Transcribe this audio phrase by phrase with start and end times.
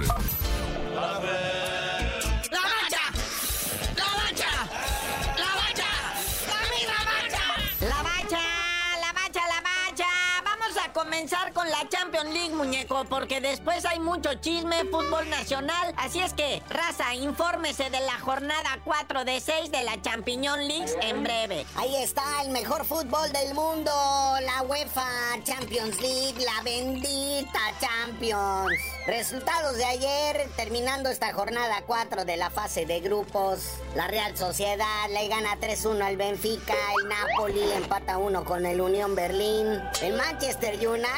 [0.00, 0.39] ¡La
[11.20, 15.92] comenzar con la Champions League, muñeco, porque después hay mucho chisme, fútbol nacional.
[15.98, 20.90] Así es que, raza, infórmese de la jornada 4 de 6 de la Champions League
[21.02, 21.66] en breve.
[21.76, 25.04] Ahí está el mejor fútbol del mundo, la UEFA
[25.44, 28.72] Champions League, la bendita Champions.
[29.06, 33.74] Resultados de ayer, terminando esta jornada 4 de la fase de grupos.
[33.94, 39.14] La Real Sociedad le gana 3-1 al Benfica, el Napoli empata 1 con el Unión
[39.14, 39.66] Berlín.
[40.00, 41.09] El Manchester United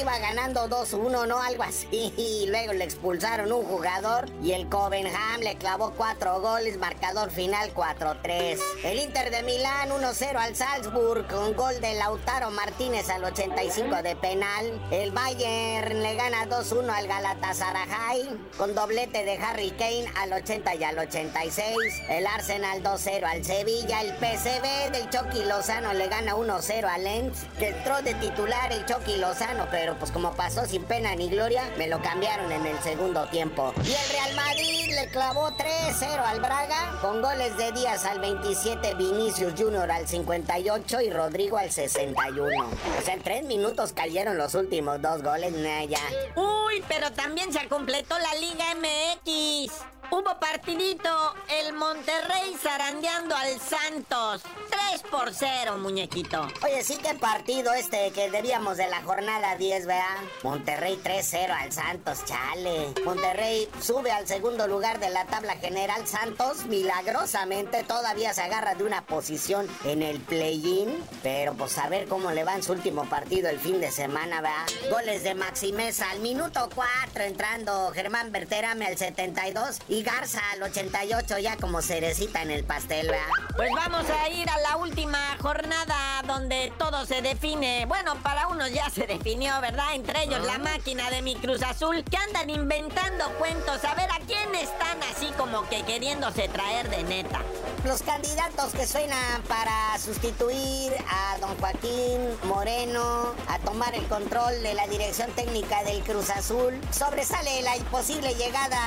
[0.00, 1.40] iba ganando 2-1, ¿no?
[1.42, 2.12] Algo así.
[2.20, 7.72] Y luego le expulsaron un jugador y el Covenham le clavó 4 goles, marcador final
[7.74, 8.58] 4-3.
[8.84, 14.16] El Inter de Milán 1-0 al Salzburg con gol de Lautaro Martínez al 85 de
[14.16, 14.80] penal.
[14.90, 20.84] El Bayern le gana 2-1 al Galatasaray con doblete de Harry Kane al 80 y
[20.84, 21.76] al 86.
[22.08, 24.00] El Arsenal 2-0 al Sevilla.
[24.02, 28.84] El PCB del Chucky Lozano le gana 1-0 al Lens, que entró de titular el
[28.86, 32.78] Chucky Lozano, pero pues como pasó sin pena ni gloria, me lo cambiaron en el
[32.80, 33.72] segundo tiempo.
[33.84, 38.94] Y el Real Madrid le clavó 3-0 al Braga con goles de Díaz al 27,
[38.94, 42.68] Vinicius Junior al 58 y Rodrigo al 61.
[42.68, 46.00] O sea, en tres minutos cayeron los últimos dos goles, nah, ya.
[46.36, 49.99] Uy, pero también se completó la Liga MX.
[50.12, 54.42] Hubo partidito, el Monterrey zarandeando al Santos.
[54.90, 56.48] 3 por 0, muñequito.
[56.64, 60.16] Oye, sí que partido este que debíamos de la jornada 10, ¿verdad?
[60.42, 62.92] Monterrey 3-0 al Santos, chale.
[63.04, 66.04] Monterrey sube al segundo lugar de la tabla general.
[66.08, 71.04] Santos, milagrosamente, todavía se agarra de una posición en el play-in.
[71.22, 74.40] Pero pues a ver cómo le va en su último partido el fin de semana,
[74.40, 74.66] ¿verdad?
[74.90, 81.38] Goles de Maximeza al minuto 4 entrando Germán Berterame al 72 y Garza al 88
[81.38, 83.26] ya como cerecita en el pastel, ¿verdad?
[83.56, 87.86] Pues vamos a ir a la última jornada donde todo se define.
[87.86, 89.94] Bueno, para unos ya se definió, ¿verdad?
[89.94, 93.84] Entre ellos la máquina de mi Cruz Azul, que andan inventando cuentos.
[93.84, 97.40] A ver a quién están así como que queriéndose traer de neta.
[97.84, 104.74] Los candidatos que suenan para sustituir a don Joaquín Moreno, a tomar el control de
[104.74, 108.78] la dirección técnica del Cruz Azul, sobresale la imposible llegada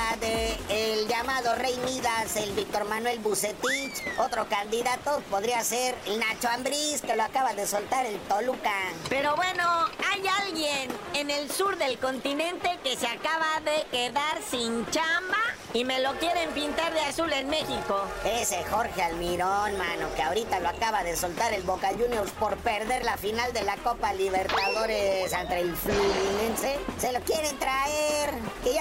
[0.68, 4.02] el llamado Rey Midas, el Víctor Manuel Bucetich.
[4.18, 8.72] Otro candidato podría ser Nacho Ambriz, que lo acaba de soltar el Toluca.
[9.08, 9.64] Pero bueno,
[10.12, 15.43] hay alguien en el sur del continente que se acaba de quedar sin chamba
[15.74, 18.04] y me lo quieren pintar de azul en México.
[18.24, 23.04] Ese Jorge Almirón, mano, que ahorita lo acaba de soltar el Boca Juniors por perder
[23.04, 26.78] la final de la Copa Libertadores entre el Fluminense.
[26.98, 28.03] Se lo quieren traer,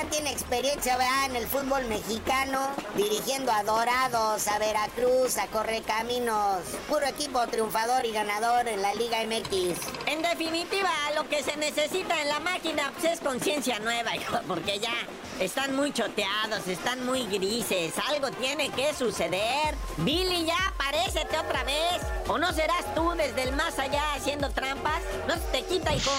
[0.09, 0.97] tiene experiencia.
[1.25, 6.61] En el fútbol mexicano, dirigiendo a Dorados, a Veracruz, a Correcaminos.
[6.87, 9.79] Puro equipo triunfador y ganador en la Liga MX.
[10.05, 14.79] En definitiva, lo que se necesita en la máquina pues, es conciencia nueva, hijo, porque
[14.79, 14.93] ya
[15.39, 17.93] están muy choteados, están muy grises.
[18.09, 19.75] Algo tiene que suceder.
[19.97, 22.01] Billy, ya aparécete otra vez.
[22.27, 25.01] ¿O no serás tú desde el más allá haciendo trampas?
[25.27, 26.11] No te quita, hijo.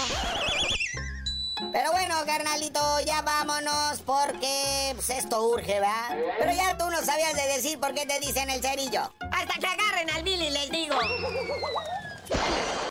[1.75, 6.15] Pero bueno, carnalito, ya vámonos porque pues, esto urge, ¿verdad?
[6.39, 9.11] Pero ya tú no sabías de decir por qué te dicen el cerillo.
[9.29, 10.95] Hasta que agarren al Billy, les digo.